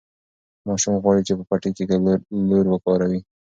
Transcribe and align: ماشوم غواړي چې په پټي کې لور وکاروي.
ماشوم 0.67 0.93
غواړي 1.03 1.21
چې 1.27 1.33
په 1.37 1.43
پټي 1.49 1.71
کې 1.77 1.83
لور 2.49 2.65
وکاروي. 2.69 3.19